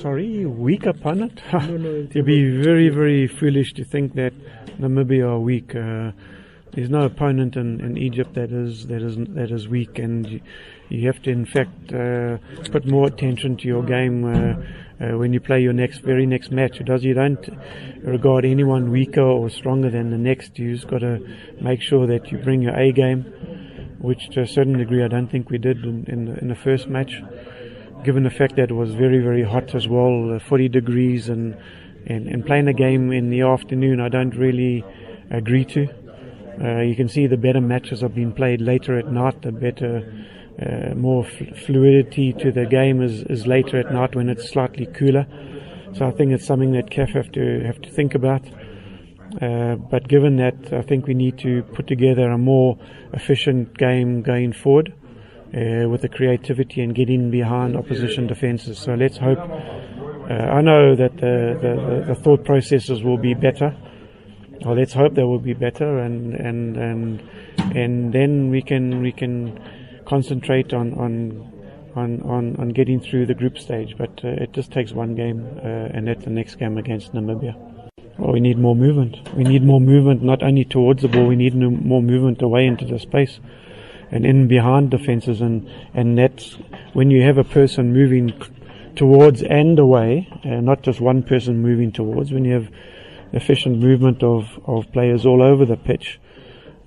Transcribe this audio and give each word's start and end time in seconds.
Sorry, 0.00 0.46
weak 0.46 0.86
opponent? 0.86 1.42
No, 1.52 1.76
no, 1.76 2.06
It'd 2.08 2.24
be 2.24 2.62
very, 2.62 2.88
very 2.88 3.26
foolish 3.26 3.72
to 3.74 3.84
think 3.84 4.14
that 4.14 4.32
Namibia 4.78 5.28
are 5.28 5.40
weak. 5.40 5.74
Uh, 5.74 6.12
there's 6.72 6.88
no 6.88 7.00
opponent 7.02 7.56
in, 7.56 7.80
in 7.80 7.98
Egypt 7.98 8.34
that 8.34 8.52
is 8.52 8.86
that 8.86 9.02
is 9.02 9.16
that 9.16 9.50
is 9.50 9.66
weak, 9.66 9.98
and 9.98 10.24
you, 10.28 10.40
you 10.88 11.06
have 11.08 11.20
to, 11.22 11.30
in 11.30 11.44
fact, 11.44 11.92
uh, 11.92 12.38
put 12.70 12.86
more 12.86 13.08
attention 13.08 13.56
to 13.56 13.66
your 13.66 13.82
game 13.82 14.24
uh, 14.24 15.04
uh, 15.04 15.18
when 15.18 15.32
you 15.32 15.40
play 15.40 15.60
your 15.60 15.72
next 15.72 15.98
very 15.98 16.26
next 16.26 16.52
match. 16.52 16.78
Does 16.84 17.02
you 17.02 17.14
don't 17.14 17.48
regard 18.04 18.44
anyone 18.44 18.92
weaker 18.92 19.20
or 19.20 19.50
stronger 19.50 19.90
than 19.90 20.10
the 20.10 20.18
next. 20.18 20.60
You 20.60 20.76
just 20.76 20.86
got 20.86 21.00
to 21.00 21.18
make 21.60 21.82
sure 21.82 22.06
that 22.06 22.30
you 22.30 22.38
bring 22.38 22.62
your 22.62 22.78
A 22.78 22.92
game, 22.92 23.22
which 23.98 24.28
to 24.34 24.42
a 24.42 24.46
certain 24.46 24.78
degree 24.78 25.02
I 25.02 25.08
don't 25.08 25.28
think 25.28 25.50
we 25.50 25.58
did 25.58 25.78
in, 25.78 26.04
in, 26.06 26.24
the, 26.26 26.38
in 26.38 26.46
the 26.46 26.54
first 26.54 26.86
match 26.86 27.20
given 28.04 28.22
the 28.22 28.30
fact 28.30 28.56
that 28.56 28.70
it 28.70 28.74
was 28.74 28.94
very, 28.94 29.18
very 29.18 29.42
hot 29.42 29.74
as 29.74 29.88
well, 29.88 30.34
uh, 30.34 30.38
40 30.38 30.68
degrees, 30.68 31.28
and, 31.28 31.56
and, 32.06 32.28
and 32.28 32.44
playing 32.46 32.68
a 32.68 32.72
game 32.72 33.12
in 33.12 33.30
the 33.30 33.42
afternoon, 33.42 34.00
I 34.00 34.08
don't 34.08 34.34
really 34.34 34.84
agree 35.30 35.64
to. 35.66 35.88
Uh, 36.62 36.80
you 36.80 36.96
can 36.96 37.08
see 37.08 37.26
the 37.26 37.36
better 37.36 37.60
matches 37.60 38.00
have 38.00 38.14
been 38.14 38.32
played 38.32 38.60
later 38.60 38.98
at 38.98 39.12
night, 39.12 39.42
the 39.42 39.52
better, 39.52 40.26
uh, 40.60 40.94
more 40.94 41.24
fluidity 41.24 42.32
to 42.32 42.50
the 42.50 42.66
game 42.66 43.00
is, 43.00 43.22
is 43.24 43.46
later 43.46 43.78
at 43.78 43.92
night 43.92 44.16
when 44.16 44.28
it's 44.28 44.48
slightly 44.50 44.86
cooler. 44.86 45.26
So 45.94 46.06
I 46.06 46.10
think 46.10 46.32
it's 46.32 46.46
something 46.46 46.72
that 46.72 46.90
CAF 46.90 47.10
have 47.10 47.30
to 47.32 47.60
have 47.64 47.80
to 47.82 47.90
think 47.90 48.14
about. 48.14 48.42
Uh, 49.40 49.76
but 49.76 50.08
given 50.08 50.36
that, 50.36 50.72
I 50.72 50.82
think 50.82 51.06
we 51.06 51.14
need 51.14 51.38
to 51.38 51.62
put 51.74 51.86
together 51.86 52.30
a 52.30 52.38
more 52.38 52.78
efficient 53.12 53.76
game 53.76 54.22
going 54.22 54.52
forward 54.52 54.94
uh, 55.54 55.88
with 55.88 56.02
the 56.02 56.08
creativity 56.08 56.82
and 56.82 56.94
getting 56.94 57.30
behind 57.30 57.76
opposition 57.76 58.26
defences. 58.26 58.78
So 58.78 58.94
let's 58.94 59.16
hope. 59.16 59.38
Uh, 59.38 60.34
I 60.34 60.60
know 60.60 60.94
that 60.94 61.16
the, 61.16 61.56
the, 61.60 62.04
the, 62.08 62.14
thought 62.14 62.44
processes 62.44 63.02
will 63.02 63.16
be 63.16 63.32
better. 63.32 63.74
Well, 64.62 64.76
let's 64.76 64.92
hope 64.92 65.14
they 65.14 65.22
will 65.22 65.38
be 65.38 65.54
better, 65.54 66.00
and 66.00 66.34
and 66.34 66.76
and 66.76 67.22
and 67.74 68.12
then 68.12 68.50
we 68.50 68.60
can 68.60 69.00
we 69.00 69.12
can 69.12 69.58
concentrate 70.04 70.74
on 70.74 70.92
on 70.94 71.52
on 71.96 72.20
on, 72.22 72.56
on 72.56 72.68
getting 72.70 73.00
through 73.00 73.26
the 73.26 73.34
group 73.34 73.56
stage. 73.56 73.94
But 73.96 74.20
uh, 74.22 74.42
it 74.42 74.52
just 74.52 74.70
takes 74.70 74.92
one 74.92 75.14
game, 75.14 75.46
uh, 75.64 75.96
and 75.96 76.08
that's 76.08 76.24
the 76.24 76.30
next 76.30 76.56
game 76.56 76.76
against 76.76 77.14
Namibia. 77.14 77.54
Well, 78.18 78.32
we 78.32 78.40
need 78.40 78.58
more 78.58 78.74
movement. 78.74 79.16
We 79.34 79.44
need 79.44 79.62
more 79.62 79.80
movement, 79.80 80.22
not 80.22 80.42
only 80.42 80.64
towards 80.64 81.00
the 81.02 81.08
ball. 81.08 81.26
We 81.26 81.36
need 81.36 81.54
more 81.54 82.02
movement 82.02 82.42
away 82.42 82.66
into 82.66 82.84
the 82.84 82.98
space 82.98 83.38
and 84.10 84.24
in 84.24 84.48
behind 84.48 84.90
defenses 84.90 85.40
and 85.40 85.68
and 85.94 86.18
that's 86.18 86.56
when 86.92 87.10
you 87.10 87.22
have 87.22 87.38
a 87.38 87.44
person 87.44 87.92
moving 87.92 88.32
towards 88.98 89.42
and 89.42 89.78
away, 89.78 90.28
and 90.42 90.66
not 90.66 90.82
just 90.82 91.00
one 91.00 91.22
person 91.22 91.62
moving 91.62 91.92
towards. 91.92 92.32
When 92.32 92.44
you 92.44 92.54
have 92.54 92.68
efficient 93.32 93.78
movement 93.78 94.22
of 94.22 94.58
of 94.66 94.90
players 94.92 95.24
all 95.24 95.42
over 95.42 95.64
the 95.64 95.76
pitch, 95.76 96.18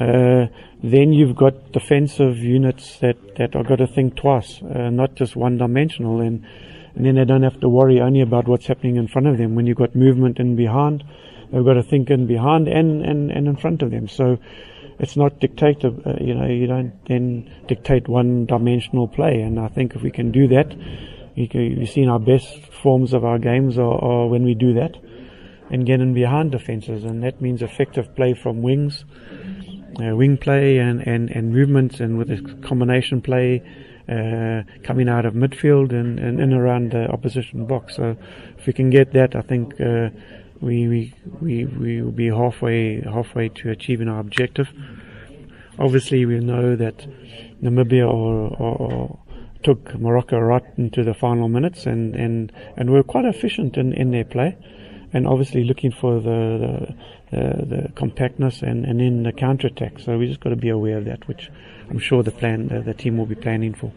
uh, 0.00 0.46
then 0.82 1.12
you've 1.12 1.34
got 1.34 1.72
defensive 1.72 2.38
units 2.38 2.98
that 3.00 3.16
that 3.36 3.56
are 3.56 3.64
got 3.64 3.76
to 3.76 3.86
think 3.86 4.14
twice, 4.16 4.62
uh, 4.62 4.90
not 4.90 5.16
just 5.16 5.34
one 5.34 5.58
dimensional, 5.58 6.20
and 6.20 6.46
and 6.94 7.04
then 7.04 7.16
they 7.16 7.24
don't 7.24 7.42
have 7.42 7.60
to 7.60 7.68
worry 7.68 8.00
only 8.00 8.20
about 8.20 8.46
what's 8.46 8.66
happening 8.66 8.96
in 8.96 9.08
front 9.08 9.26
of 9.26 9.36
them. 9.36 9.54
When 9.54 9.66
you've 9.66 9.76
got 9.76 9.94
movement 9.96 10.38
in 10.38 10.54
behind, 10.54 11.02
they've 11.50 11.64
got 11.64 11.74
to 11.74 11.82
think 11.82 12.10
in 12.10 12.26
behind 12.26 12.68
and 12.68 13.04
and 13.04 13.32
and 13.32 13.48
in 13.48 13.56
front 13.56 13.82
of 13.82 13.90
them. 13.90 14.06
So 14.06 14.38
it's 14.98 15.16
not 15.16 15.40
dictative. 15.40 16.06
Uh, 16.06 16.22
you 16.22 16.34
know, 16.34 16.46
you 16.46 16.66
don't 16.66 16.92
then 17.06 17.50
dictate 17.68 18.08
one-dimensional 18.08 19.08
play. 19.08 19.40
And 19.40 19.60
I 19.60 19.68
think 19.68 19.94
if 19.94 20.02
we 20.02 20.10
can 20.10 20.32
do 20.32 20.48
that, 20.48 20.74
you 21.34 21.48
can, 21.48 21.60
you've 21.60 21.90
seen 21.90 22.08
our 22.08 22.18
best 22.18 22.66
forms 22.82 23.12
of 23.12 23.24
our 23.24 23.38
games 23.38 23.78
are, 23.78 24.02
are 24.02 24.26
when 24.26 24.44
we 24.44 24.54
do 24.54 24.74
that 24.74 24.96
and 25.70 25.84
get 25.84 26.00
in 26.00 26.14
behind 26.14 26.52
defenses, 26.52 27.04
and 27.04 27.22
that 27.24 27.40
means 27.40 27.60
effective 27.60 28.14
play 28.14 28.34
from 28.34 28.62
wings, 28.62 29.04
uh, 30.00 30.14
wing 30.14 30.36
play, 30.36 30.78
and, 30.78 31.06
and, 31.06 31.28
and 31.30 31.52
movements, 31.52 31.98
and 32.00 32.16
with 32.18 32.30
a 32.30 32.40
combination 32.66 33.20
play. 33.20 33.62
Uh, 34.08 34.62
coming 34.84 35.08
out 35.08 35.26
of 35.26 35.34
midfield 35.34 35.90
and, 35.90 36.20
and 36.20 36.40
in 36.40 36.52
around 36.52 36.92
the 36.92 37.08
opposition 37.08 37.66
box. 37.66 37.96
So 37.96 38.16
if 38.56 38.64
we 38.64 38.72
can 38.72 38.88
get 38.88 39.12
that, 39.14 39.34
I 39.34 39.40
think 39.40 39.80
uh, 39.80 40.10
we 40.60 40.88
we 40.88 41.14
we 41.40 41.64
we 41.64 42.02
will 42.02 42.12
be 42.12 42.28
halfway 42.28 43.00
halfway 43.00 43.48
to 43.50 43.70
achieving 43.70 44.08
our 44.08 44.20
objective. 44.20 44.68
Obviously, 45.78 46.24
we 46.24 46.38
know 46.40 46.74
that 46.76 47.06
Namibia 47.62 48.06
or, 48.06 48.48
or, 48.56 48.76
or 48.76 49.18
took 49.62 49.94
Morocco 49.98 50.38
right 50.38 50.64
into 50.78 51.02
the 51.02 51.12
final 51.12 51.48
minutes 51.48 51.86
and, 51.86 52.14
and, 52.14 52.52
and 52.76 52.90
were 52.90 53.02
quite 53.02 53.24
efficient 53.24 53.76
in, 53.76 53.92
in 53.92 54.10
their 54.10 54.24
play. 54.24 54.56
And 55.12 55.26
obviously 55.26 55.64
looking 55.64 55.92
for 55.92 56.20
the 56.20 56.94
the, 57.30 57.66
the 57.66 57.92
compactness 57.94 58.62
and, 58.62 58.84
and 58.84 59.00
then 59.00 59.22
the 59.24 59.32
counter 59.32 59.66
attack. 59.66 59.98
So 59.98 60.16
we 60.16 60.26
just 60.26 60.40
got 60.40 60.50
to 60.50 60.56
be 60.56 60.68
aware 60.68 60.98
of 60.98 61.04
that, 61.06 61.26
which 61.26 61.50
I'm 61.90 61.98
sure 61.98 62.22
the 62.22 62.30
plan 62.30 62.68
the, 62.68 62.80
the 62.80 62.94
team 62.94 63.16
will 63.18 63.26
be 63.26 63.34
planning 63.34 63.74
for. 63.74 63.92